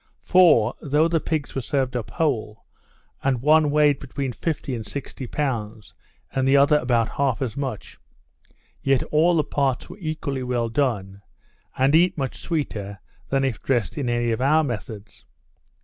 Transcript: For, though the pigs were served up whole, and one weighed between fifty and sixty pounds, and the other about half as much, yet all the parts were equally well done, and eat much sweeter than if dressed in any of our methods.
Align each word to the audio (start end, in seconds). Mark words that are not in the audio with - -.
For, 0.23 0.73
though 0.81 1.07
the 1.07 1.19
pigs 1.19 1.53
were 1.53 1.61
served 1.61 1.95
up 1.95 2.09
whole, 2.09 2.65
and 3.21 3.39
one 3.39 3.69
weighed 3.69 3.99
between 3.99 4.31
fifty 4.31 4.73
and 4.73 4.83
sixty 4.83 5.27
pounds, 5.27 5.93
and 6.33 6.47
the 6.47 6.57
other 6.57 6.79
about 6.79 7.07
half 7.07 7.39
as 7.39 7.55
much, 7.55 7.99
yet 8.81 9.03
all 9.11 9.35
the 9.35 9.43
parts 9.43 9.91
were 9.91 9.99
equally 9.99 10.41
well 10.41 10.69
done, 10.69 11.21
and 11.77 11.93
eat 11.93 12.17
much 12.17 12.41
sweeter 12.41 12.99
than 13.29 13.43
if 13.43 13.61
dressed 13.61 13.95
in 13.95 14.09
any 14.09 14.31
of 14.31 14.41
our 14.41 14.63
methods. 14.63 15.23